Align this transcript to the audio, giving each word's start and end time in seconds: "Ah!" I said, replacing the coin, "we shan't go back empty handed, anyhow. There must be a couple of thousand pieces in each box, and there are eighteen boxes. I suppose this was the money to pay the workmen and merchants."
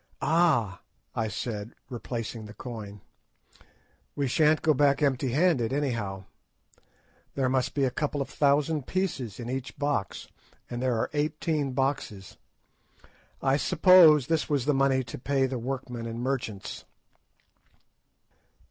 "Ah!" 0.23 0.81
I 1.15 1.27
said, 1.27 1.75
replacing 1.87 2.45
the 2.45 2.55
coin, 2.55 3.01
"we 4.15 4.25
shan't 4.27 4.63
go 4.63 4.73
back 4.73 5.03
empty 5.03 5.29
handed, 5.29 5.71
anyhow. 5.71 6.23
There 7.35 7.47
must 7.49 7.75
be 7.75 7.83
a 7.83 7.91
couple 7.91 8.19
of 8.19 8.27
thousand 8.27 8.87
pieces 8.87 9.39
in 9.39 9.47
each 9.47 9.77
box, 9.77 10.27
and 10.71 10.81
there 10.81 10.95
are 10.97 11.11
eighteen 11.13 11.73
boxes. 11.73 12.37
I 13.43 13.57
suppose 13.57 14.25
this 14.25 14.49
was 14.49 14.65
the 14.65 14.73
money 14.73 15.03
to 15.03 15.19
pay 15.19 15.45
the 15.45 15.59
workmen 15.59 16.07
and 16.07 16.19
merchants." 16.19 16.83